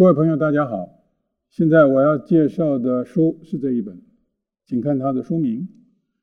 [0.00, 1.04] 各位朋友，大家好。
[1.50, 4.00] 现在我要介绍的书是这一本，
[4.64, 5.68] 请看它的书名。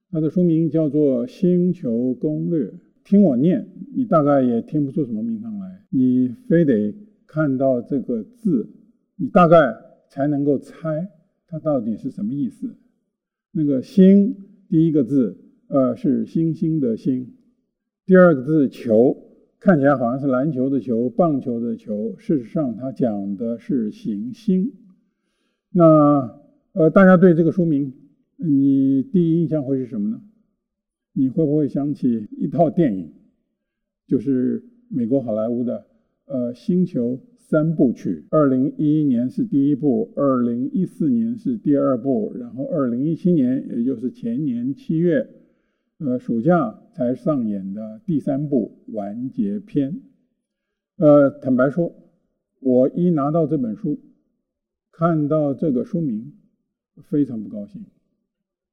[0.09, 2.65] 它的书名叫做《星球攻略》。
[3.03, 5.83] 听我念，你大概也听不出什么名堂来。
[5.91, 6.95] 你非得
[7.27, 8.67] 看到这个字，
[9.15, 9.75] 你大概
[10.09, 11.07] 才能够猜
[11.47, 12.75] 它到底是什么意思。
[13.51, 14.35] 那个“星”，
[14.69, 15.37] 第一个字，
[15.67, 17.27] 呃，是星星的“星”；
[18.07, 19.25] 第二个字“球”。
[19.67, 24.71] 看起来好像是篮球的球、棒球的球，事实上它讲的是行星。
[25.73, 26.39] 那
[26.71, 27.91] 呃，大家对这个书名，
[28.37, 30.21] 你第一印象会是什么呢？
[31.11, 33.11] 你会不会想起一套电影，
[34.07, 35.85] 就是美国好莱坞的
[36.27, 45.27] 呃《星球三部曲》，二零一一年是第一部，二零一四年是第二部，然后二零一七年，也就是前年七月。
[45.99, 49.99] 呃，暑假才上演的第三部完结篇。
[50.97, 51.91] 呃，坦白说，
[52.59, 53.99] 我一拿到这本书，
[54.91, 56.33] 看到这个书名，
[57.01, 57.83] 非常不高兴，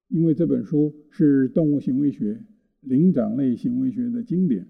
[0.09, 2.45] 因为这本书是动物行为学、
[2.81, 4.69] 灵长类行为学的经典，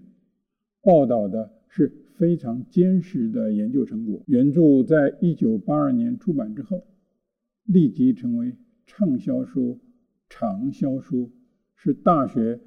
[0.81, 4.23] 报道的是非常坚实的研究成果。
[4.27, 6.85] 原著在一九八二年出版之后，
[7.65, 9.81] 立即成为畅销书、
[10.29, 11.31] 长销书。
[11.75, 12.59] 是大学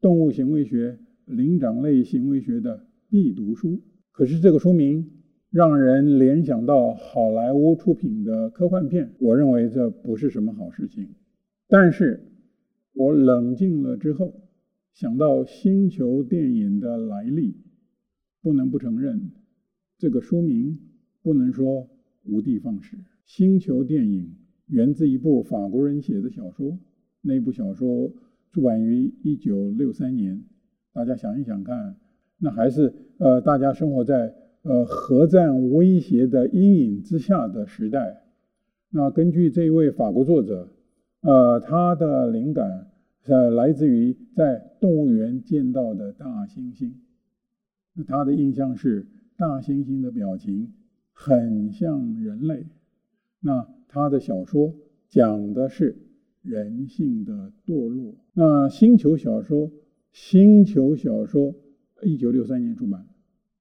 [0.00, 3.80] 动物行为学、灵长类行为学的必读书。
[4.10, 5.10] 可是这个书名
[5.50, 11.08] 让人联想到好莱坞出品的科幻片，我认为这不是什么好事情。
[11.68, 12.20] 但是
[12.92, 14.34] 我冷静了之后，
[14.92, 17.56] 想到星球电影的来历，
[18.42, 19.30] 不能不承认
[19.98, 20.78] 这个书名
[21.22, 21.88] 不能说
[22.24, 22.96] 无的放矢。
[23.24, 24.34] 星球电影
[24.66, 26.78] 源自一部法国人写的小说，
[27.20, 28.12] 那部小说。
[28.56, 30.42] 出版于一九六三年，
[30.94, 31.94] 大家想一想看，
[32.38, 38.22] 那还是呃大家生活在呃核战威胁的阴影之下的时代。
[38.88, 40.70] 那根据这一位法国作者，
[41.20, 42.86] 呃他的灵感
[43.26, 46.92] 呃来自于在动物园见到的大猩猩。
[47.92, 49.06] 那他的印象是
[49.36, 50.72] 大猩猩的表情
[51.12, 52.64] 很像人类。
[53.38, 54.72] 那他的小说
[55.10, 56.05] 讲的是。
[56.46, 58.14] 人性的堕落。
[58.32, 59.72] 那星球小说，
[60.12, 61.54] 星球小说，
[62.04, 63.08] 一九六三年出版，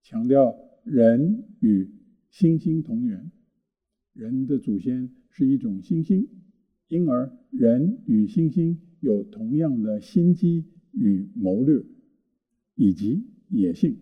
[0.04, 1.90] 强调人与
[2.32, 3.32] 猩猩同源，
[4.14, 6.28] 人的祖先是一种猩猩，
[6.88, 11.84] 因而人与猩猩有同样的心机与谋略，
[12.76, 13.98] 以及野性。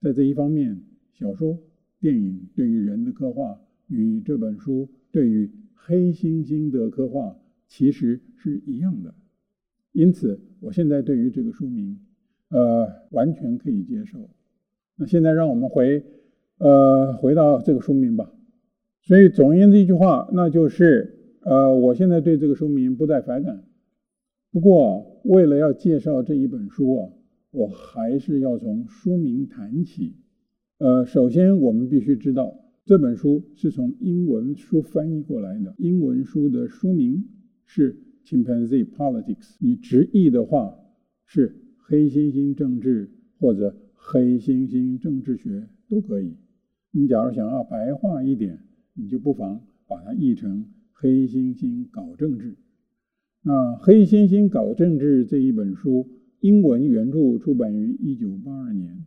[0.00, 1.58] 在这一方面，小说、
[2.00, 7.36] 电影对于人的刻画，与这本书对于黑猩猩的刻画。
[7.68, 9.14] 其实是一样的，
[9.92, 11.98] 因此我现在对于这个书名，
[12.50, 14.30] 呃，完全可以接受。
[14.96, 16.04] 那现在让我们回，
[16.58, 18.32] 呃，回到这个书名吧。
[19.02, 23.64] 所以总而言之一句话，那就是，呃，我现在对这个书名不再反感。
[24.50, 27.10] 不过为了要介绍这一本书啊，
[27.50, 30.14] 我还是要从书名谈起。
[30.78, 32.54] 呃，首先我们必须知道，
[32.84, 37.24] 这本书是从英文书翻译过来的，英文书的书名。
[37.66, 40.74] 是 Chimpanzee Politics，你直译的话
[41.26, 46.36] 是黑猩猩政治或者黑猩猩政治学都可以。
[46.90, 48.60] 你假如想要白话一点，
[48.94, 52.56] 你就不妨把它译成黑猩猩搞政治。
[53.42, 56.08] 那黑猩猩搞政治这一本书，
[56.40, 59.04] 英文原著出版于一九八二年，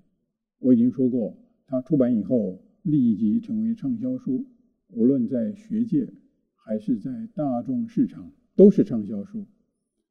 [0.60, 4.46] 我已经说过，它出版以后立即成为畅销书，
[4.90, 6.08] 无论在学界
[6.56, 8.32] 还是在大众市场。
[8.58, 9.46] 都是畅销书，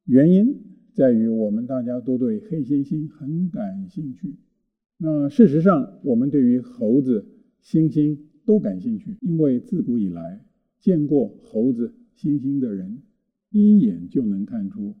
[0.05, 0.63] 原因
[0.93, 4.35] 在于我们大家都对黑猩猩很感兴趣。
[4.97, 7.27] 那事实上，我们对于猴子、
[7.61, 10.45] 猩猩都感兴趣，因为自古以来
[10.79, 13.03] 见过猴子、猩猩的人，
[13.51, 14.95] 一眼就能看出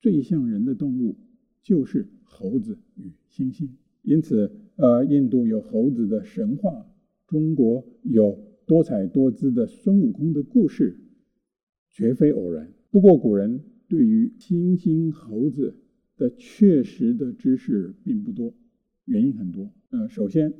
[0.00, 1.18] 最像人的动物
[1.62, 3.68] 就是猴子与猩猩。
[4.00, 6.86] 因此，呃，印度有猴子的神话，
[7.26, 10.98] 中国有多彩多姿的孙悟空的故事，
[11.90, 12.72] 绝非偶然。
[12.90, 15.76] 不过，古人对于猩猩、猴子
[16.16, 18.54] 的确实的知识并不多，
[19.04, 19.70] 原因很多。
[19.90, 20.54] 呃，首先，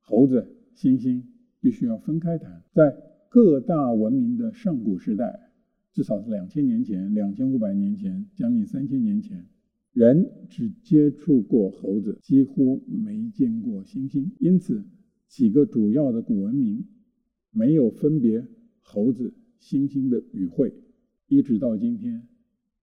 [0.00, 0.46] 猴子、
[0.76, 1.22] 猩猩
[1.60, 2.62] 必须要分开谈。
[2.70, 2.94] 在
[3.30, 5.50] 各大文明的上古时代，
[5.90, 9.46] 至少是两千年前、两千五百年前、将近三千年前，
[9.94, 14.30] 人只接触过猴子，几乎没见过猩猩。
[14.38, 14.84] 因此，
[15.28, 16.84] 几个主要的古文明
[17.50, 18.46] 没有分别
[18.82, 20.74] 猴子、猩猩的语汇。
[21.28, 22.28] 一直到今天，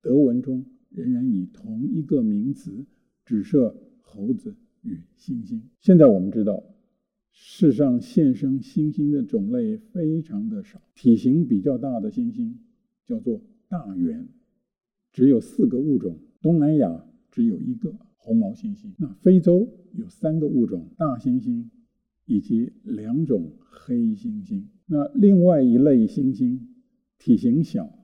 [0.01, 2.85] 德文中仍然以同一个名词
[3.25, 5.61] 指涉猴子与猩猩。
[5.79, 6.63] 现在我们知道，
[7.31, 12.53] 世上现生猩猩的种类非常的少，体型比较大的猩猩
[13.05, 14.27] 叫做大猿，
[15.13, 16.17] 只有四个物种。
[16.41, 18.91] 东南亚只有一个红毛猩猩。
[18.97, 21.65] 那非洲有三个物种：大猩猩
[22.25, 24.63] 以及两种黑猩猩。
[24.87, 26.59] 那另外一类猩猩
[27.19, 28.00] 体型小，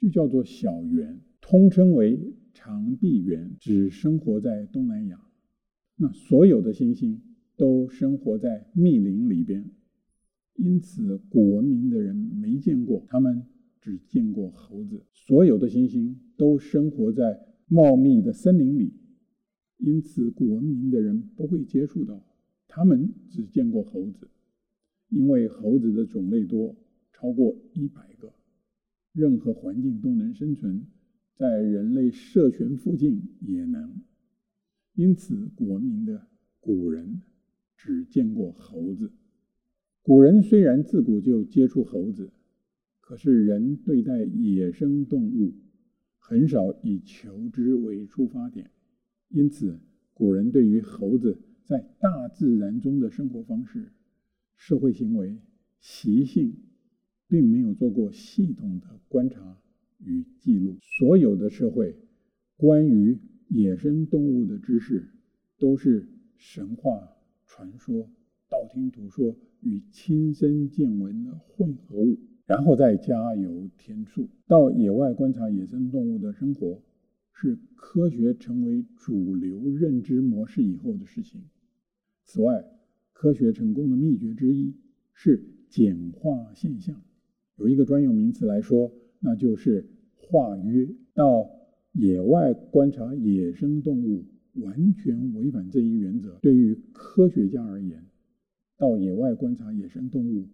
[0.00, 5.20] 就叫做小圆，通称为长臂猿，只生活在东南亚。
[5.96, 7.18] 那所有的猩猩
[7.56, 9.70] 都生活在密林里边，
[10.54, 13.44] 因此古文明的人没见过，他们
[13.82, 15.02] 只见过猴子。
[15.12, 17.38] 所有的猩猩都生活在
[17.68, 18.94] 茂密的森林里，
[19.76, 22.24] 因此古文明的人不会接触到，
[22.66, 24.30] 他们只见过猴子。
[25.10, 26.74] 因为猴子的种类多，
[27.12, 28.32] 超过一百个，
[29.12, 30.86] 任何环境都能生存，
[31.34, 34.02] 在人类社群附近也能。
[34.94, 36.26] 因此，古文明的
[36.60, 37.22] 古人
[37.76, 39.12] 只见过猴子。
[40.02, 42.32] 古人虽然自古就接触猴子，
[43.00, 45.54] 可是人对待野生动物
[46.18, 48.70] 很少以求知为出发点。
[49.28, 49.80] 因此，
[50.14, 53.92] 古人对于猴子在大自然中的生活方式、
[54.56, 55.38] 社会行为、
[55.80, 56.54] 习性，
[57.30, 59.56] 并没有做过系统的观察
[60.04, 60.76] 与记录。
[60.98, 61.96] 所有的社会
[62.56, 63.16] 关于
[63.48, 65.08] 野生动物的知识
[65.56, 67.08] 都是神话、
[67.46, 68.10] 传说、
[68.48, 74.28] 道听途说与亲身见闻的混合物，然后再加油添醋。
[74.48, 76.82] 到野外观察野生动物的生活，
[77.32, 81.40] 是科学成为主流认知模式以后的事情。
[82.24, 82.64] 此外，
[83.12, 84.74] 科学成功的秘诀之一
[85.12, 87.00] 是简化现象。
[87.60, 88.90] 有一个专用名词来说，
[89.20, 89.86] 那就是
[90.16, 90.88] 化约。
[91.12, 91.46] 到
[91.92, 94.24] 野外观察野生动物，
[94.54, 96.38] 完全违反这一原则。
[96.40, 98.02] 对于科学家而言，
[98.78, 100.48] 到野外观察野生动物，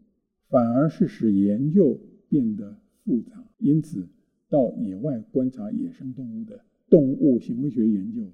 [0.49, 1.97] 反而是使研究
[2.29, 3.49] 变得复杂。
[3.59, 4.09] 因此，
[4.49, 8.33] 到野外观察野生动物的动物行为学研究，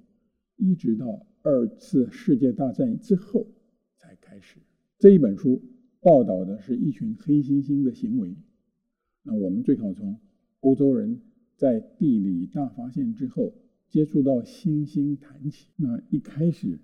[0.57, 3.45] 一直到二次世界大战之后
[3.97, 4.57] 才开始。
[4.97, 5.61] 这一本书
[6.01, 8.33] 报道的是一群黑猩猩的行为。
[9.23, 10.19] 那我们最好从
[10.61, 11.19] 欧洲人。
[11.55, 13.53] 在地理大发现之后，
[13.87, 15.67] 接触到星星谈起。
[15.77, 16.79] 那一开始，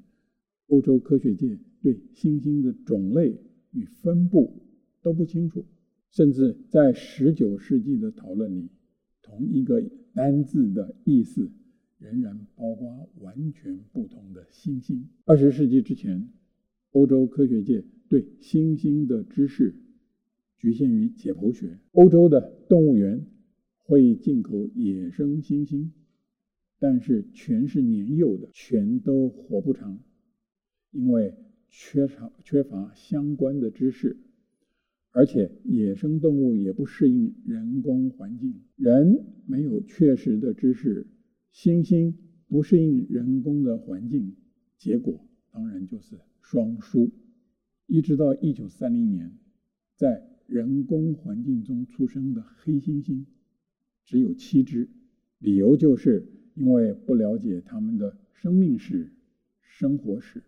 [0.68, 3.36] 欧洲科学界对星星的种类
[3.72, 4.62] 与分布
[5.02, 5.66] 都不清楚，
[6.12, 8.70] 甚至在十九世纪的讨论里，
[9.24, 9.84] 同一个
[10.14, 11.52] 单字的意思
[11.98, 15.10] 仍然包括完全不同的星星。
[15.26, 16.30] 二十世纪之前，
[16.92, 19.76] 欧洲科学界对星星的知识
[20.60, 21.80] 局限于解剖学。
[21.94, 23.26] 欧洲的动物园。
[23.82, 25.90] 会进口野生猩猩，
[26.78, 30.00] 但是全是年幼的，全都活不长，
[30.92, 31.34] 因为
[31.70, 34.20] 缺少缺乏相关的知识，
[35.10, 41.08] 而且野生动物也不适应人工环境，人没有确实的知识，
[41.52, 42.14] 猩猩
[42.48, 44.36] 不适应人工的环境，
[44.78, 47.10] 结果当然就是双输。
[47.88, 49.36] 一直到一九三零年，
[49.96, 53.24] 在人工环境中出生的黑猩猩。
[54.04, 54.90] 只有七只，
[55.38, 56.26] 理由就是
[56.56, 59.12] 因为不了解他们的生命史、
[59.62, 60.42] 生活史，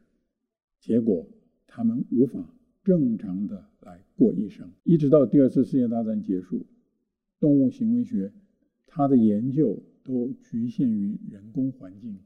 [0.79, 1.27] 结果
[1.67, 2.53] 他们无法
[2.83, 4.67] 正常的来过一生。
[4.83, 6.65] 一直到第二次世界大战结束，
[7.39, 8.33] 动物行为学
[8.87, 12.17] 它的研究都局限于人工环境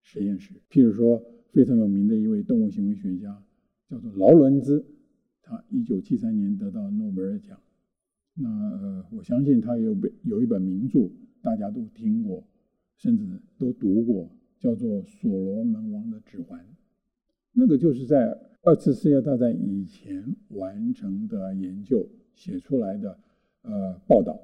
[0.00, 0.54] 实验室。
[0.70, 3.42] 譬如说，非常有名的一位动物行为学家
[3.90, 4.84] 叫做劳伦兹，
[5.52, 7.58] 他一九七三年得到诺贝尔奖。
[8.34, 11.10] 那呃，我相信他有本有一本名著，
[11.42, 12.42] 大家都听过，
[12.96, 13.26] 甚至
[13.58, 16.58] 都读过，叫做《所罗门王的指环》。
[17.52, 23.18] 那个就是在二次世界大战以前完成的研究写出来的
[23.60, 24.40] 呃报道，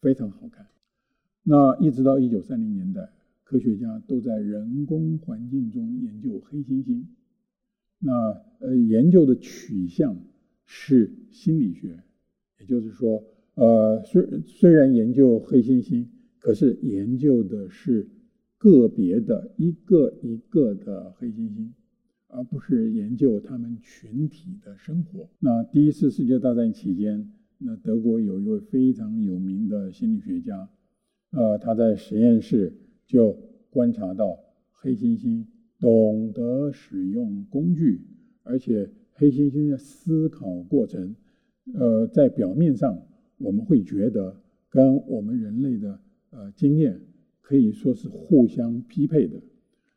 [0.00, 0.66] 非常好看。
[1.42, 3.10] 那一直到一九三零年代，
[3.44, 7.04] 科学家都在人工环境中研究黑猩猩。
[7.98, 8.12] 那
[8.60, 10.16] 呃，研究的取向
[10.72, 12.00] 是心理学。
[12.60, 13.24] 也就是说，
[13.54, 16.06] 呃，虽虽然研究黑猩猩，
[16.38, 18.08] 可是研究的是
[18.56, 21.72] 个别的一个一个的黑猩猩，
[22.28, 25.28] 而不是研究他们群体的生活。
[25.40, 30.70] 那第一次世界大战期间，那德国有一位非常有名的心理学家，
[31.32, 32.72] 呃，他在实验室
[33.06, 33.36] 就
[33.70, 34.38] 观察到
[34.70, 35.44] 黑猩猩
[35.80, 38.02] 懂得使用工具，
[38.44, 38.88] 而且
[39.20, 41.14] 黑猩猩的思考过程。
[41.74, 42.98] 呃，在表面上，
[43.36, 44.34] 我们会觉得
[44.70, 46.00] 跟我们人类的
[46.30, 46.98] 呃经验
[47.42, 49.38] 可以说是互相匹配的。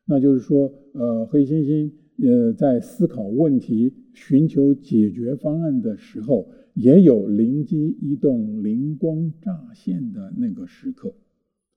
[0.04, 11.14] 那就是说，呃，黑猩猩呃，在思考问题、寻求解决方案的时候，也有灵机一动、灵光乍现的那个时刻。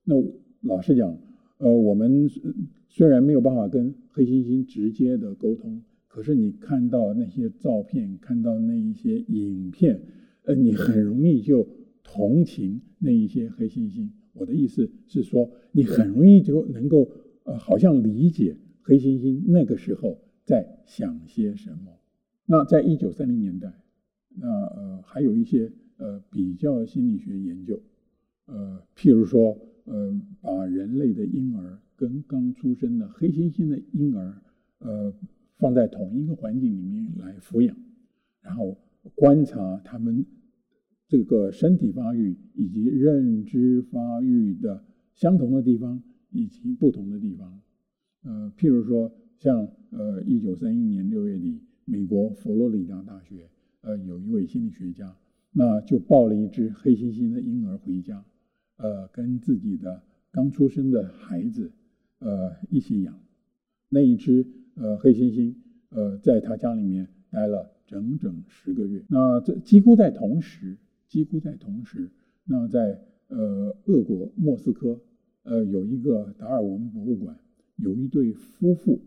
[0.04, 0.16] 那
[0.62, 1.18] 老实讲，
[1.60, 2.30] 呃，我们
[2.90, 5.82] 虽然没有办法跟黑猩猩直接的沟通，
[6.18, 10.02] 可是你看到那些照片，看到那一些影片，
[10.46, 11.70] 呃，你很容易就
[12.04, 14.10] 同情那一些黑猩猩。
[14.34, 17.08] 我的意思是说，你很容易就能够
[17.44, 21.96] 呃，好像理解黑猩猩那个时候在想些什么。
[22.48, 23.72] 那在一九三零年代，
[24.36, 27.80] 那呃还有一些呃比较心理学研究，
[28.48, 34.42] 呃，譬如说呃把人类的婴儿跟刚出生的黑猩猩的婴儿
[34.80, 35.14] 呃
[35.58, 37.76] 放在同一个环境里面来抚养，
[38.42, 38.78] 然后
[39.16, 40.26] 观察他们。
[41.10, 44.84] 这个身体发育以及认知发育的
[45.14, 47.62] 相同的地方以及不同的地方，
[48.24, 53.50] 呃，譬如说，像呃，一九三一年六月底，美国佛罗里达大学
[53.80, 55.16] 呃有一位心理学家，
[55.54, 58.26] 那就抱了一只黑猩猩的婴儿回家，
[58.76, 61.72] 呃，跟自己的刚出生的孩子
[62.20, 63.18] 呃一起养，
[63.88, 64.46] 那一只
[64.78, 65.54] 呃黑猩猩
[65.90, 70.78] 呃在他家里面待了整整十个月，那这几乎在同时。
[71.10, 72.12] 几乎在同时，
[72.44, 75.00] 那在呃俄国莫斯科，
[75.44, 77.40] 呃有一个达尔文博物馆，
[77.78, 79.00] 有一对夫妇，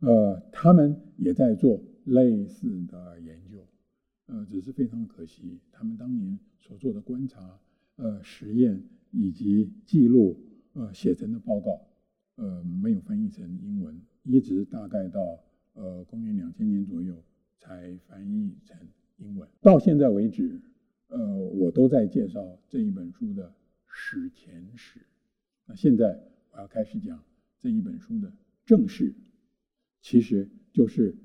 [0.00, 3.66] 呃他们也在做类似的研究，
[4.26, 7.58] 呃只是非常可惜，他们当年所做的观察、
[7.96, 10.36] 呃实验以及记录、
[10.74, 11.80] 呃写成的报告，
[12.36, 15.20] 呃没有翻译成英文，一直大概到
[15.74, 17.22] 呃公元两千年左右
[17.58, 18.76] 才翻译成
[19.18, 20.60] 英文，到现在为止。
[21.12, 23.52] 呃，我都在介绍这一本书的
[23.88, 25.00] 史前史。
[25.66, 26.22] 那现在
[26.52, 27.20] 我要开始讲
[27.60, 28.32] 这一本书的
[28.64, 29.12] 正史，
[30.00, 31.16] 其实就是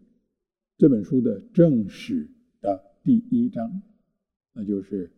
[0.75, 2.27] 这本书的正史
[2.61, 3.83] 的第一章，
[4.53, 5.11] 那就是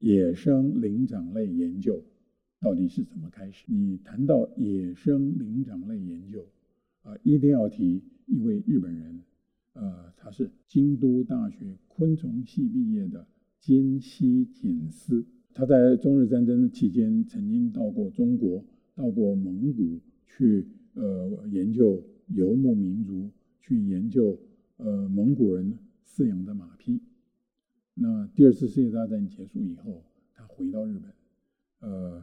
[0.00, 2.04] 野生灵长类研究
[2.60, 3.64] 到底是怎么开始。
[3.68, 6.46] 你谈到野生灵长类研究，
[7.02, 9.20] 啊、一定要提一位日本人，
[9.72, 13.26] 呃，他是京都大学昆虫系毕业的。
[13.60, 18.64] 金西锦司，他在中日战争期间曾经到过中国，
[18.94, 23.30] 到过蒙古去，呃，研究游牧民族，
[23.60, 24.38] 去研究
[24.78, 27.00] 呃蒙古人饲养的马匹。
[27.92, 30.02] 那第二次世界大战结束以后，
[30.32, 31.12] 他回到日本，
[31.80, 32.22] 呃，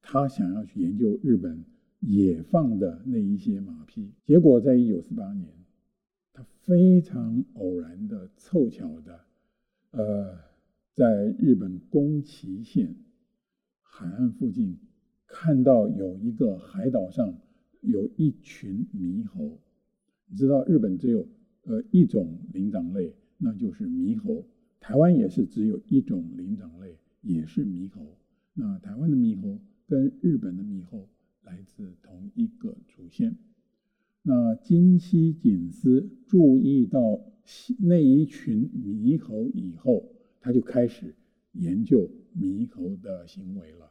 [0.00, 1.64] 他想要去研究日本
[2.06, 4.12] 也放的那一些马屁。
[4.24, 5.52] 结果在一九四八年，
[6.32, 9.20] 他非常偶然的、凑巧的，
[9.90, 10.46] 呃。
[10.96, 12.96] 在日本宫崎县
[13.82, 14.78] 海岸附近，
[15.26, 17.38] 看到有一个海岛上
[17.82, 19.58] 有一群猕猴。
[20.26, 21.28] 你知道日本只有
[21.64, 24.46] 呃一种灵长类，那就是猕猴。
[24.80, 28.16] 台湾也是只有一种灵长类，也是猕猴。
[28.54, 31.06] 那台湾的猕猴跟日本的猕猴
[31.46, 33.38] 来自同一个祖先。
[34.22, 37.22] 那金西锦司注意到
[37.78, 40.12] 那一群猕猴以后。
[40.38, 41.12] 他就开始
[41.54, 43.90] 研究猕猴的行为了。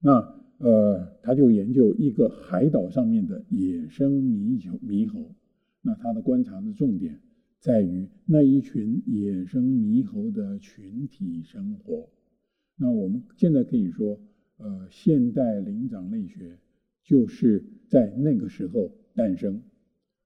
[0.00, 0.20] 那
[0.58, 4.76] 呃，他就研究一个海岛上面的野生猕猴。
[4.86, 5.34] 猕猴，
[5.80, 7.18] 那他的观察的重点
[7.58, 12.06] 在于那一群野生猕猴的群体生活。
[12.76, 14.20] 那我们现在可以说，
[14.58, 16.58] 呃，现代灵长类学
[17.08, 19.62] 就是在那个时候诞生。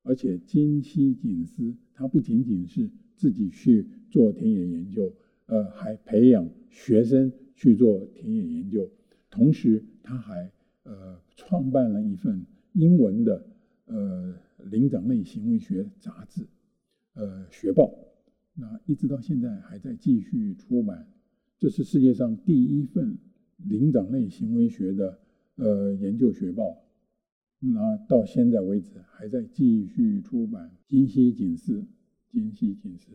[0.02, 5.14] 而且金西锦司他不仅仅是自己去做田野研究。
[5.46, 8.90] 呃，还培养学生去做田野研究，
[9.30, 10.50] 同时他还
[10.84, 13.44] 呃创办了一份英文的
[13.84, 14.34] 呃
[14.70, 16.46] 灵长类行为学杂志，
[17.14, 17.92] 呃学报，
[18.54, 21.06] 那一直到现在还在继续出版。
[21.58, 23.18] 这是世界上第一份
[23.58, 25.18] 灵长类行为学的
[25.56, 26.76] 呃研究学报，
[27.58, 30.70] 那到现在为止还在继续出版。
[30.86, 31.84] 金西锦司，
[32.30, 33.12] 金西锦司，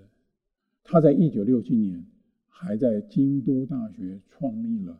[0.83, 2.05] 他在一九六七年。
[2.59, 4.99] 还在京都大学创立了，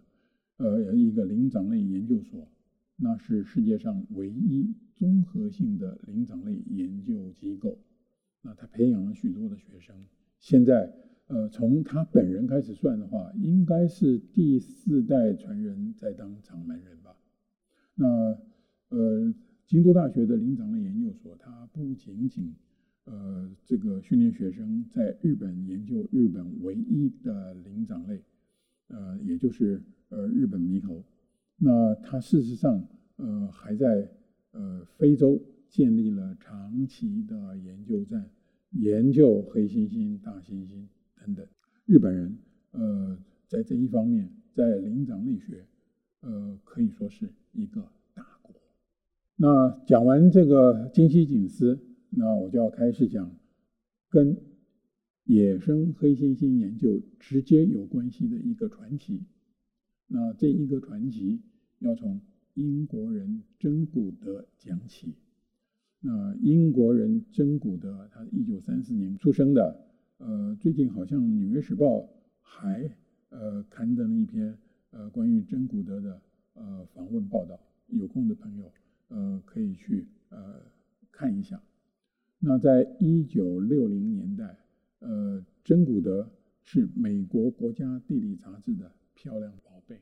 [0.57, 2.47] 呃，一个灵长类研究所，
[2.97, 7.79] 那是世界上唯一综合性的灵长类研究机构。
[8.43, 9.95] 那他培养了许多的学生，
[10.37, 10.93] 现在，
[11.25, 16.95] 呃，从他本人开始算的话，应该是第四代传人在当掌门人。
[17.97, 18.07] 那，
[18.89, 19.33] 呃，
[19.65, 22.55] 京都大学的灵长类研究所，它不仅仅。
[23.09, 28.21] 呃，这个训练学生在日本研究日本唯一的灵长类，
[28.89, 31.01] 呃，也就是呃日本猕猴。
[31.55, 32.85] 那它事实上
[33.15, 34.11] 呃还在
[34.51, 38.29] 呃非洲建立了长期的研究站，
[38.71, 40.85] 研究黑猩猩、大猩猩
[41.15, 41.47] 等等。
[41.85, 42.37] 日本人
[42.71, 45.65] 呃，在这一方面，在灵长类学
[46.19, 47.81] 呃，可以说是一个
[48.13, 48.55] 大国。
[49.35, 51.79] 那讲完这个金希锦斯，
[52.11, 53.35] 那我就要开始讲
[54.09, 54.37] 跟
[55.25, 59.23] 野生黑猩猩研究直接有关系的一个传奇。
[60.07, 61.41] 那这一个传奇
[61.79, 62.21] 要从
[62.53, 65.15] 英国人真古德讲起。
[65.99, 69.83] 那英国人真古德，他一九三四年出生的。
[70.19, 71.85] 呃，最近好像《纽约时报》
[72.39, 72.89] 还
[73.29, 74.57] 呃刊登了一篇
[74.91, 76.21] 呃关于真古德的
[76.57, 78.71] 呃访问报道，有空的朋友
[79.07, 80.61] 呃可以去呃
[81.11, 81.61] 看一下。
[82.39, 84.57] 那在一九六零年代，
[84.99, 86.29] 呃，真古德
[86.61, 89.99] 是美国国家地理杂志的漂亮宝贝。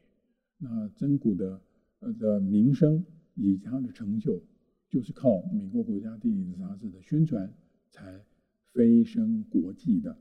[0.57, 1.61] 那真古德
[1.99, 4.41] 呃的名声以及他的成就，
[4.89, 7.53] 就是靠美国国家地理杂志的宣传
[7.89, 8.21] 才
[8.73, 10.17] 飞升国际的。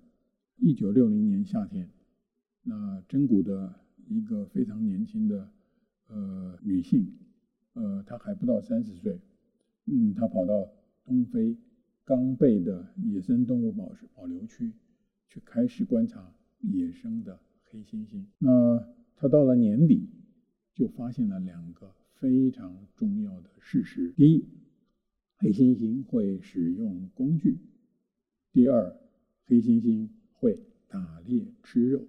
[0.56, 1.90] 一九六零年夏天，
[2.62, 3.74] 那真古德
[4.06, 5.50] 一个非常年轻的
[6.14, 7.06] 呃女性，
[7.72, 9.18] 呃，她还不到三十岁，
[9.86, 10.70] 嗯，她跑到
[11.04, 11.56] 东非
[12.04, 14.72] 冈贝的野生动物保保留区
[15.28, 18.24] 去开始观察野生的黑猩猩。
[18.38, 20.08] 那她到了年底，
[20.72, 24.44] 就发现了两个非常重要的事实：第一，
[25.36, 27.56] 黑猩猩会使用工具；
[28.52, 28.96] 第二，
[29.46, 32.06] 黑猩猩会打猎吃肉。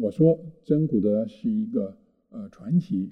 [0.00, 1.98] 我说珍古德是一个
[2.30, 3.10] 呃传奇，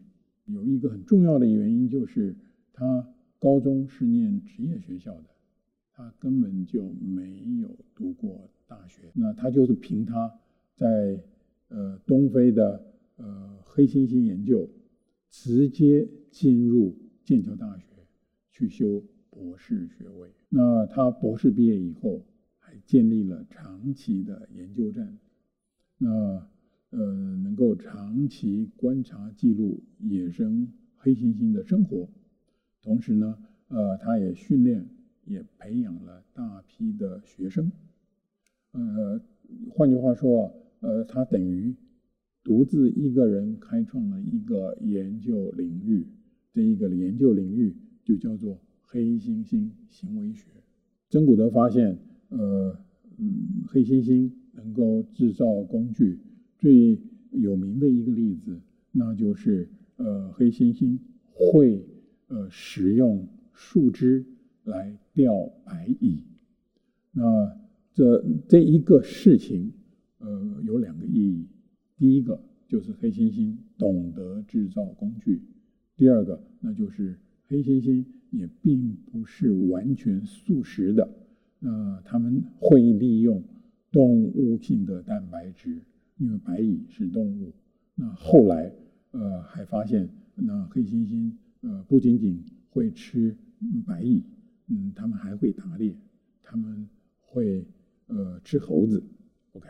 [0.53, 2.35] 有一个很重要的原因就是
[2.73, 3.07] 他
[3.39, 5.29] 高中是念职业学校的，
[5.93, 9.11] 他根本就没有读过大学。
[9.15, 10.33] 那他就是凭他
[10.75, 11.23] 在
[11.69, 12.85] 呃东非的
[13.17, 14.69] 呃黑猩猩研究，
[15.31, 17.85] 直接进入剑桥大学
[18.51, 20.31] 去修博士学位。
[20.49, 22.25] 那他博士毕业以后，
[22.59, 25.19] 还建立了长期的研究站，
[25.99, 26.49] 那
[26.91, 32.09] 呃能够长期观察记录野生黑猩猩的生活，
[32.83, 34.89] 同时呢，呃，他也训练
[35.25, 37.73] 也培养了大批的学生，
[38.73, 39.21] 呃，
[39.71, 41.75] 换句话说，呃，他等于
[42.45, 46.07] 独自一个人开创了一个研究领域，
[46.53, 47.75] 这一个研究领域
[48.05, 50.47] 就叫做黑猩猩行为学。
[51.09, 51.99] 曾古德发现。
[52.33, 52.79] 呃，
[53.19, 56.21] 嗯，黑猩猩能够制造工具，
[56.61, 56.97] 最
[57.33, 58.61] 有名的一个例子，
[58.93, 60.99] 那就是呃，黑猩猩
[61.33, 61.85] 会
[62.29, 64.25] 呃使用树枝
[64.65, 66.23] 来钓白蚁。
[67.13, 67.59] 那
[67.95, 69.73] 这这一个事情，
[70.19, 71.49] 呃，有两个意义。
[71.97, 75.41] 第一个就是黑猩猩懂得制造工具；
[75.97, 81.09] 第二个，那就是黑猩猩也并不是完全素食的。
[81.61, 83.43] 呃，他们会利用
[83.91, 85.79] 动物性的蛋白质，
[86.21, 87.53] 因为白蚁是动物。
[87.95, 88.73] 那后来，
[89.11, 93.35] 呃，还发现，那黑猩猩，呃，不仅仅会吃
[93.87, 94.23] 白蚁，
[94.69, 95.95] 嗯，他们还会打猎，
[96.43, 96.87] 他们
[97.21, 97.65] 会，
[98.07, 99.03] 呃，吃猴子。
[99.53, 99.69] OK，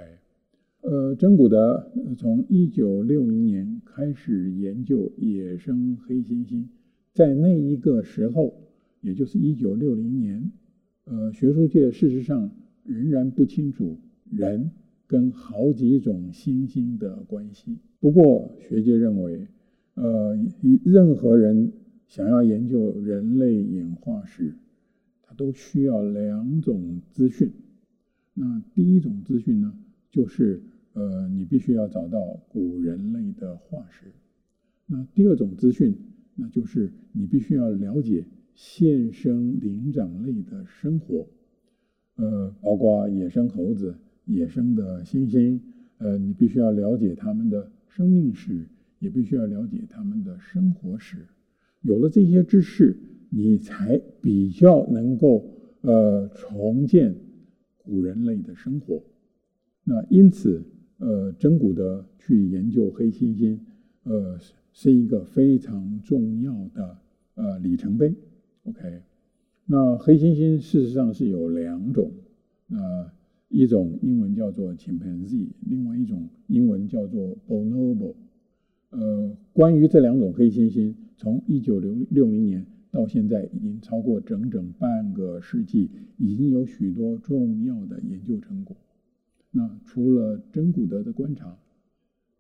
[0.82, 6.66] 呃，真古德从一九六零年开始研究野生黑猩猩，
[7.12, 8.54] 在那一个时候，
[9.00, 10.50] 也就是一九六零年。
[11.04, 12.50] 呃，学术界事实上
[12.84, 13.98] 仍然不清楚
[14.30, 14.70] 人
[15.10, 17.76] 跟好几种猩猩的关系。
[17.98, 19.44] 不过，学界认为，
[19.94, 20.38] 呃，
[20.84, 21.72] 任何人
[22.06, 24.54] 想要研究人类演化史，
[25.20, 27.50] 他都需要两种资讯。
[28.34, 29.74] 那第一种资讯呢，
[30.12, 34.06] 就是呃，你必须要找到古人类的化石。
[34.86, 35.92] 那第二种资讯，
[36.36, 38.24] 那就是你必须要了解。
[38.54, 41.26] 现生灵长类的生活，
[42.14, 45.58] 呃，包括野生猴子、野生的猩猩，
[45.98, 48.66] 呃，你必须要了解他们的生命史，
[48.98, 51.26] 也必须要了解他们的生活史。
[51.82, 52.96] 有了这些知识，
[53.30, 55.44] 你才比较能够
[55.80, 57.14] 呃重建
[57.78, 59.02] 古人类的生活。
[59.84, 60.62] 那因此，
[60.98, 63.58] 呃，真古的去研究黑猩猩，
[64.04, 64.38] 呃，
[64.72, 66.98] 是一个非常重要的
[67.34, 68.14] 呃里程碑。
[68.64, 69.00] OK，
[69.66, 72.12] 那黑猩猩事实上是有两种，
[72.70, 73.10] 呃，
[73.50, 78.14] 一种英文叫做 chimpanzee，另外一种英文叫做 bonobo。
[78.88, 88.74] 呃，关于这两种黑猩猩，从一九六六零年到现在，已经超过整整半个世纪，已经有许多重要的研究成果。
[89.50, 91.58] 那除了真古德的观察，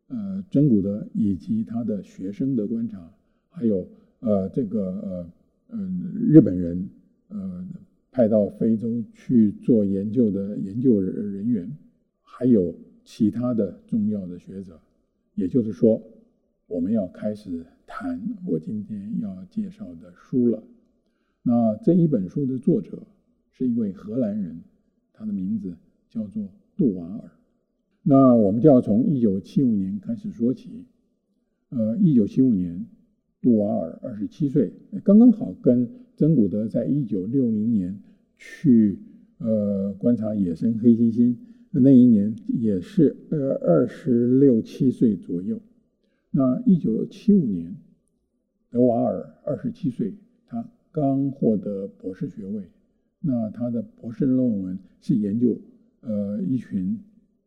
[0.08, 3.12] 呃，真古德以及他的学生的观察，
[3.50, 3.86] 还有
[4.20, 5.30] 呃这个呃。
[5.72, 6.90] 嗯，日本人，
[7.28, 7.64] 呃，
[8.10, 11.70] 派到非洲去做研究的研究人员，
[12.22, 14.80] 还有其他的重要的学者。
[15.34, 16.02] 也就是说，
[16.66, 20.62] 我们要开始谈我今天要介绍的书了。
[21.42, 23.02] 那这一本书的作者
[23.52, 24.60] 是一位荷兰人，
[25.12, 25.74] 他的名字
[26.08, 27.30] 叫做杜瓦尔。
[28.02, 30.84] 那我们就要从一九七五年开始说起。
[31.70, 32.84] 呃，一九七五年，
[33.40, 34.72] 杜瓦尔二十七岁，
[35.04, 35.88] 刚刚好跟
[36.20, 37.98] 曾古德在一九六零年
[38.36, 38.98] 去
[39.38, 41.34] 呃观察野生黑猩猩
[41.70, 45.58] 那一年也是呃二十六七岁左右。
[46.30, 47.74] 那一九七五年，
[48.70, 50.12] 德瓦尔二十七岁，
[50.44, 52.64] 他刚获得博士学位。
[53.20, 55.58] 那他的博士论文是研究
[56.02, 57.00] 呃一群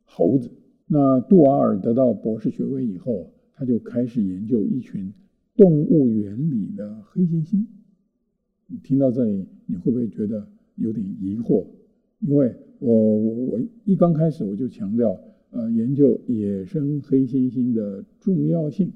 [0.04, 0.50] 猴子。
[0.88, 5.14] 那杜瓦尔得到博士学位以后，他就开始研究一群
[5.56, 7.68] 动物园里的黑猩猩。
[8.82, 11.66] 听到这里，你会不会觉得有点疑惑？
[12.20, 15.20] 因为我我我一刚开始我就强调，
[15.52, 18.92] 呃，研究野生黑猩猩的重要性。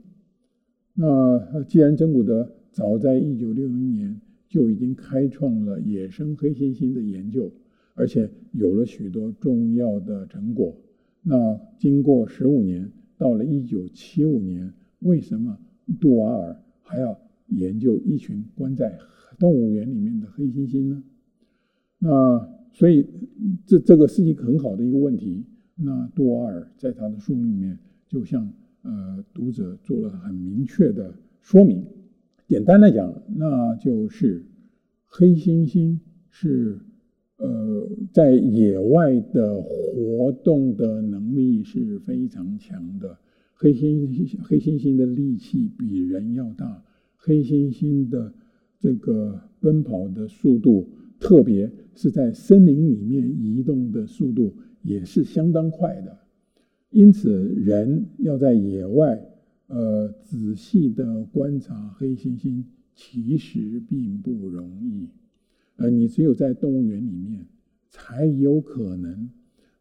[0.93, 7.51] 那既然珍古德早在一九六零年就已经开创了野生黑猩猩的研究，
[7.93, 10.75] 而且有了许多重要的成果，
[11.21, 12.91] 那经过十五年。
[13.19, 15.57] 到了一九七五年，为什么
[15.99, 18.95] 杜瓦尔还要研究一群关在
[19.37, 21.03] 动物园里面的黑猩猩呢？
[21.99, 23.05] 那所以
[23.65, 25.43] 这这个是一个很好的一个问题。
[25.75, 31.85] 那杜瓦尔在他的书里面就向呃读者做了很明确的说明。
[32.47, 34.45] 简单来讲，那就是
[35.05, 36.79] 黑猩猩是。
[37.39, 43.15] 呃，在野外的活动的能力是非常强的。
[43.53, 46.83] 黑猩猩黑猩猩的力气比人要大，
[47.15, 48.33] 黑猩猩的
[48.87, 50.87] 这个奔跑的速度，
[51.19, 56.17] 特别是在森林里面移动的速度也是相当快的。
[56.89, 59.21] 因此，人要在野外
[59.67, 62.63] 呃仔细的观察黑猩猩，
[62.95, 65.09] 其实并不容易。
[65.75, 67.45] 呃，你只有在动物园里面，
[67.89, 69.29] 才有可能，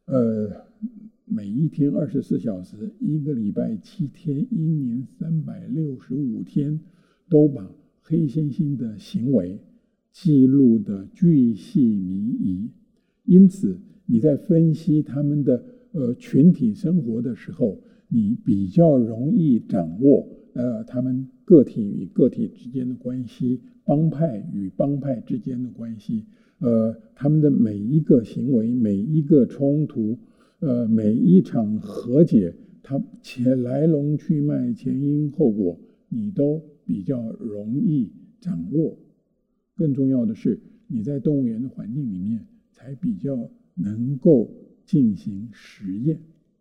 [0.06, 0.50] 呃，
[1.26, 6.80] 每一天二十四小时，一个礼拜七天，一年三百六十五天，
[7.28, 7.70] 都把
[8.08, 9.58] 黑猩猩的行为
[10.12, 12.70] 记录的巨细靡遗。
[13.24, 23.60] 因此，你在分析他们的呃群体生活的时候，你比较容易掌握呃他们个体与个体之间的关系。
[23.88, 26.24] 帮派与帮派之间的关系，
[26.58, 30.18] 呃，他们的每一个行为、每一个冲突、
[30.58, 38.96] 呃，每一场和解，它前来龙去脉、前因后果，你都比较容易掌握。
[39.74, 44.50] 更重要的是，你在动物园的环境里面，才比较能够
[44.86, 46.18] 进行实验。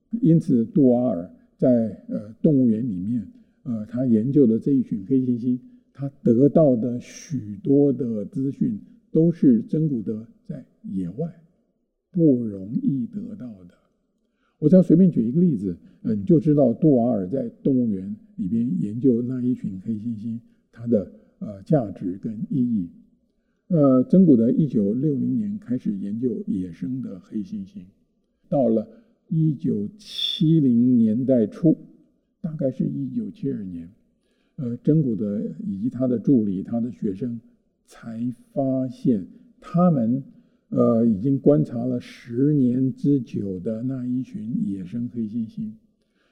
[0.09, 3.25] 因此，杜瓦尔在呃动物园里面，
[3.63, 5.57] 呃，他研究的这一群黑猩猩。
[5.97, 8.77] 他得到的许多的资讯，
[9.11, 11.33] 都是真古德在野外
[12.11, 13.84] 不容易得到的。
[14.65, 20.39] 我只要随便举一个例子，呃，你就知道杜瓦尔在动物园里边研究那一群黑猩猩，
[20.71, 22.89] 它的呃价值跟意义。
[23.67, 27.83] 呃，真古德一九六零年开始研究野生的黑猩猩，
[28.49, 28.87] 到了
[29.27, 31.77] 一九七零年代初，
[32.41, 33.87] 大概是一九七二年。
[34.55, 37.39] 呃，真古德以及他的助理、他的学生
[37.85, 39.27] 才发现，
[39.61, 40.23] 他们
[40.69, 45.71] 呃已经观察了十年之久的那一群野生黑猩猩，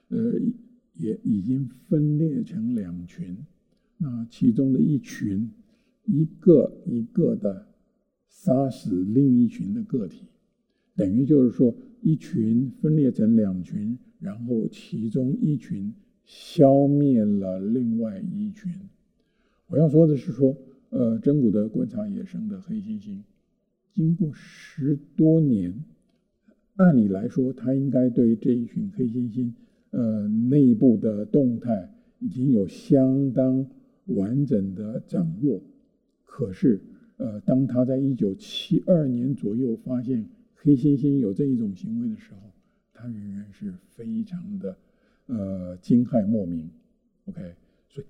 [0.09, 0.39] 呃，
[0.93, 3.37] 也已经分裂成两群。
[3.97, 5.49] 那其中的一群，
[6.05, 7.65] 一个一个的
[8.27, 10.25] 杀死另一群的个体，
[10.95, 15.93] 等于就是说，一群分裂成两群，然后其中一群。
[16.25, 18.71] 消灭了另外一群。
[19.67, 20.55] 我要说的是说，
[20.89, 23.19] 呃，真古德观察野生的黑猩猩，
[23.93, 25.83] 经过十多年，
[26.75, 29.51] 按理来说，他应该对这一群黑猩猩，
[29.91, 33.65] 呃，内部的动态已经有相当
[34.05, 35.61] 完整的掌握。
[36.25, 36.81] 可是，
[37.17, 42.51] 呃，当他在一九七二年左右发现黑猩猩有这一种行为的时候，
[42.93, 44.75] 他仍然是非常的。
[45.25, 46.69] 呃，惊骇莫名
[47.27, 47.55] ，OK，
[47.87, 48.05] 所以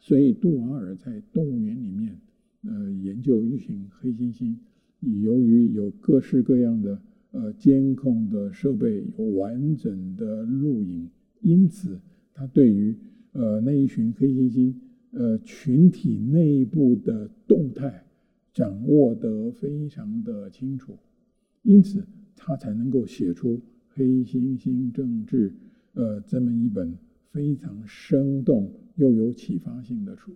[0.00, 2.18] 所以杜瓦尔在动物园里面，
[2.62, 4.56] 呃，研究一群黑猩猩，
[5.22, 7.00] 由于有各式各样的
[7.32, 11.08] 呃监控的设备，有完整的录影，
[11.40, 12.00] 因此
[12.32, 12.96] 他对于
[13.32, 14.74] 呃那一群黑猩猩
[15.12, 18.04] 呃群体内部的动态
[18.52, 20.96] 掌握得非常的清楚，
[21.62, 22.04] 因此
[22.36, 25.50] 他才能够写出《黑猩猩政治》
[25.94, 26.96] 呃这么一本
[27.30, 30.32] 非常生动又有启发性的书。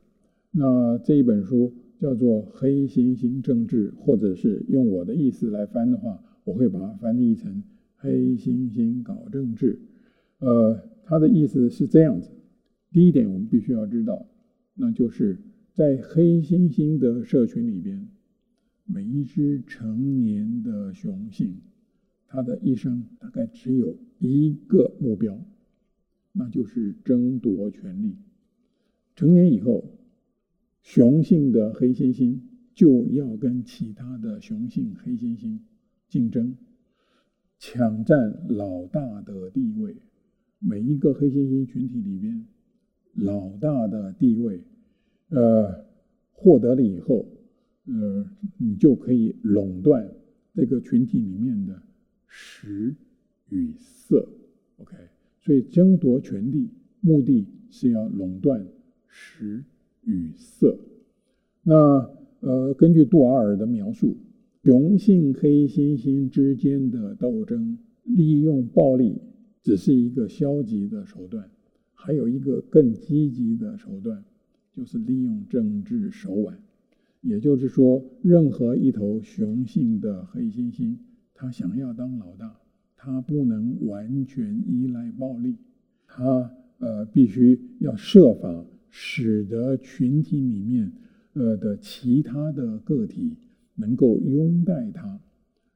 [0.50, 7.52] 那这一本书叫做《黑猩猩政治》，或者是用我的意思来翻的话，我会把它翻译成
[7.96, 9.80] 《黑猩猩搞政治》。
[10.46, 12.30] 呃，它的意思是这样子。
[12.92, 14.26] 第一点，我们必须要知道，
[14.74, 15.38] 那就是。
[15.74, 18.08] 在黑猩猩的社群里边，
[18.84, 21.54] 每一只成年的雄性，
[22.26, 25.40] 它的一生大概只有一个目标，
[26.32, 28.16] 那就是争夺权力。
[29.14, 29.84] 成年以后，
[30.88, 32.38] 雄性的黑猩猩
[32.72, 35.58] 就要跟其他的雄性黑猩猩
[36.08, 36.56] 竞争，
[37.58, 39.94] 抢占老大的地位。
[40.58, 42.42] 每一个黑猩猩群体里边，
[43.12, 44.62] 老大的地位。
[45.28, 45.84] 呃，
[46.32, 47.28] 获得了以后，
[47.84, 50.10] 呃，你就可以垄断
[50.54, 51.82] 这个群体里面的
[52.26, 52.96] 食
[53.50, 54.26] 与色
[54.78, 54.96] ，OK？
[55.42, 56.70] 所以争夺权力，
[57.02, 58.66] 目的是要垄断
[59.06, 59.62] 食
[60.08, 60.76] 与色。
[61.62, 64.16] 那呃，根据杜瓦尔的描述，
[64.64, 69.20] 雄性黑猩猩之间的斗争，利用暴力
[69.62, 71.48] 只是一个消极的手段，
[71.94, 74.24] 还有一个更积极的手段。
[74.70, 76.56] 就是利用政治手腕，
[77.20, 80.94] 也就是说，任何一头雄性的黑猩猩，
[81.34, 82.56] 它想要当老大，
[82.96, 85.56] 它不能完全依赖暴力，
[86.06, 90.92] 它呃必须要设法使得群体里面
[91.34, 93.36] 呃的其他的个体
[93.74, 95.20] 能够拥戴他，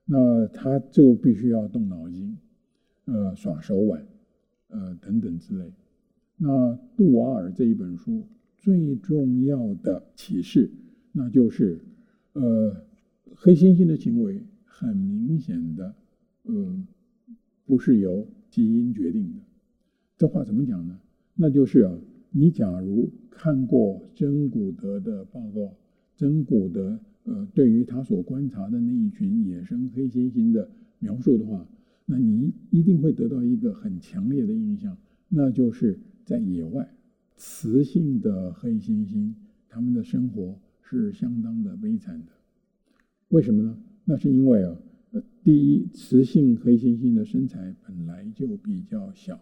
[0.04, 2.36] 那他就必须要动脑筋，
[3.04, 4.06] 呃耍手腕，
[4.68, 5.72] 呃等等之类。
[6.36, 8.26] 那杜瓦尔这一本书。
[8.58, 10.70] 最重要的启示，
[11.10, 11.80] 那就是，
[12.34, 12.76] 呃，
[13.34, 15.92] 黑猩猩的行为很明显的，
[16.44, 16.86] 呃，
[17.66, 19.40] 不是由基因决定的。
[20.16, 20.96] 这话怎么讲呢？
[21.34, 21.92] 那就是啊，
[22.32, 25.74] 你假如看过真古德的报告，
[26.16, 31.68] 真古德呃对于他所观察的那一群野生黑猩猩的描述的话，
[32.06, 34.96] 那你一定会得到一个很强烈的印象，
[35.28, 36.88] 那就是在野外。
[37.36, 39.34] 雌性的黑猩猩，
[39.68, 42.32] 他们的生活是相当的悲惨的。
[43.28, 43.78] 为什么呢？
[44.04, 44.76] 那是因为啊，
[45.12, 49.36] 呃第一，雌性黑猩猩的身材本来就比较小；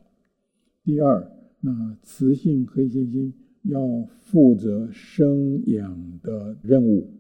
[0.83, 7.11] 第二，那雌性黑猩猩要负责生养的任务，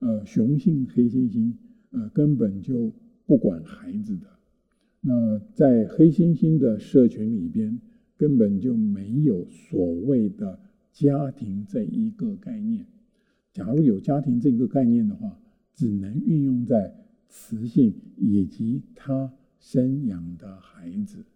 [0.00, 1.52] 呃，雄性黑猩猩
[1.90, 2.92] 呃根本就
[3.26, 4.26] 不管孩子的。
[5.00, 7.80] 那在黑猩猩的社群里边。
[8.16, 10.60] 根本就没有所谓的
[10.92, 12.86] 家庭这一个概念。
[13.52, 15.36] 假如有家庭这个概念的话，
[15.74, 16.94] 只能运用在
[17.28, 21.26] 雌性以及他生养的孩子，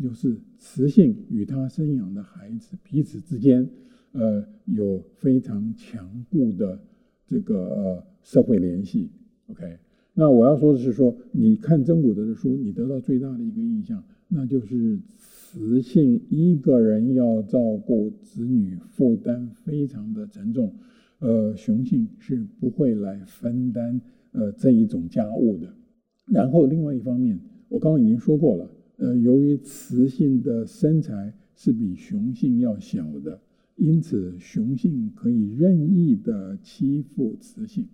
[0.00, 3.68] 就是雌性与他生养的孩子彼此之间，
[4.12, 6.78] 呃，有非常强固的
[7.26, 9.10] 这个呃社会联系。
[9.48, 9.78] OK，
[10.14, 14.98] 那我要说的是说，你看曾古德的书，你得到最大的一个印象，那就是。
[15.54, 20.72] 雌性一个人要照顾子女，负担非常的沉重，
[21.18, 24.00] 呃，雄性是不会来分担
[24.30, 25.70] 呃这一种家务的。
[26.24, 28.66] 然后另外一方面，我刚刚已经说过了，
[29.02, 33.40] 呃，由于雌性的身材是比雄性要小的，
[33.74, 37.88] 因此雄性可以任意的欺负雌性。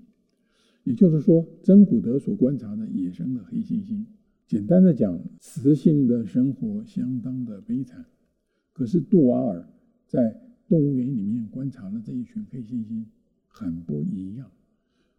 [0.85, 4.05] 也就是说，珍古德所观察的野生的黑猩猩。
[4.47, 8.05] 简单的讲，雌性的生活相当的悲惨。
[8.75, 9.67] 可是杜瓦尔
[10.07, 13.03] 在动物园里面观察的这一群黑猩猩
[13.47, 14.51] 很不一样。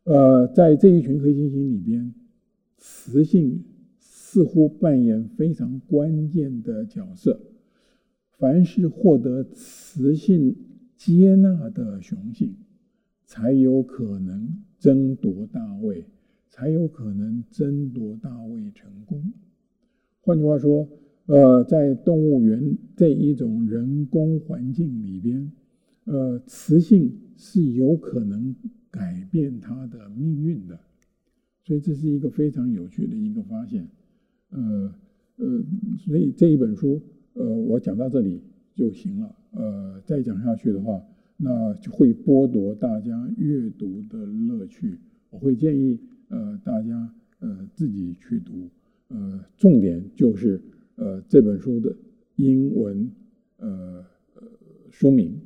[0.03, 2.13] 呃，在这一群黑猩猩里边，
[2.77, 3.63] 雌性
[4.31, 7.41] 似乎扮演非常关键的角色。
[8.37, 10.55] 凡是获得雌性
[10.95, 12.53] 接纳的雄性，
[13.25, 16.05] 才有可能争夺大位。
[16.51, 19.31] 才有可能争夺大位成功。
[20.19, 20.89] 换句话说，
[21.27, 25.51] 呃，在动物园这一种人工环境里边，
[26.03, 28.53] 呃，雌性是有可能
[28.91, 30.77] 改变它的命运的。
[31.63, 33.87] 所以这是一个非常有趣的一个发现。
[34.51, 34.93] 呃
[35.37, 35.63] 呃，
[35.97, 37.01] 所以这一本书，
[37.33, 38.41] 呃，我讲到这里
[38.75, 39.35] 就行了。
[39.51, 41.01] 呃，再讲下去的话，
[41.37, 44.97] 那就会剥夺大家阅读的乐趣。
[45.29, 45.99] 我会建议。
[46.31, 48.69] 呃，大家呃自己去读，
[49.07, 50.61] 呃，重点就是
[50.93, 51.95] 呃这本书的
[52.35, 53.09] 英文
[53.57, 54.43] 呃呃
[54.91, 55.41] 说明，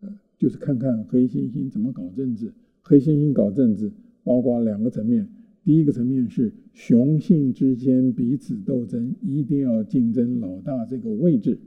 [0.00, 3.92] 呃，就是看看黑猩猩怎么搞政治，黑猩猩搞政治
[4.24, 5.28] 包括两个层面。
[5.66, 11.58] 第一个层面是雄性之间彼此斗争，一定要竞争老大这个位置；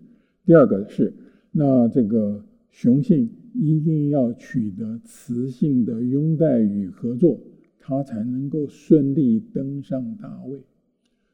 [0.46, 1.14] 第二个是
[1.52, 7.42] 那这个雄性一定要取得雌性的拥戴与合作，
[7.78, 10.62] 它才能够顺利登上大位。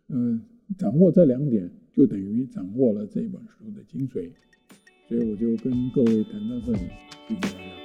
[0.09, 0.41] 嗯，
[0.75, 4.27] 掌握这两点，就等于掌握了这本书的精髓。
[5.07, 6.79] 所以我就跟各位谈到这里，
[7.27, 7.84] 谢谢大家。